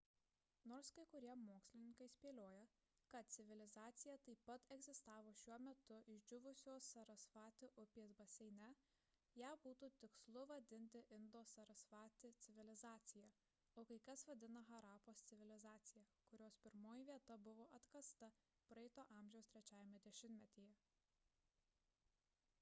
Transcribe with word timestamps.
nors 0.69 0.87
kai 0.97 1.01
kurie 1.09 1.33
mokslininkai 1.39 2.05
spėlioja 2.11 2.61
kad 3.15 3.27
civilizacija 3.33 4.13
taip 4.27 4.39
pat 4.49 4.63
egzistavo 4.75 5.33
šiuo 5.41 5.57
metu 5.65 5.97
išdžiūvusios 6.13 6.87
sarasvati 6.95 7.69
upės 7.83 8.15
baseine 8.21 8.69
ją 9.41 9.51
būtų 9.67 9.89
tikslu 10.05 10.45
vadinti 10.53 11.03
indo-sarasvati 11.19 12.33
civilizacija 12.47 13.29
o 13.81 13.85
kai 13.91 13.99
kas 14.09 14.25
vadina 14.31 14.65
harapos 14.71 15.23
civilizacija 15.33 16.09
kurios 16.31 16.59
pirmoji 16.65 17.07
vieta 17.11 17.37
buvo 17.51 17.69
atkasta 17.79 18.31
praeito 18.73 19.05
amžiaus 19.21 19.53
trečiajame 19.55 20.01
dešimtmetyje 20.11 20.75